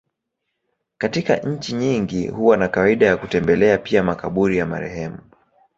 Katika 0.97 1.35
nchi 1.37 1.73
nyingi 1.73 2.27
huwa 2.27 2.57
na 2.57 2.67
kawaida 2.67 3.05
ya 3.05 3.17
kutembelea 3.17 3.77
pia 3.77 4.03
makaburi 4.03 4.57
ya 4.57 4.65
marehemu. 4.65 5.19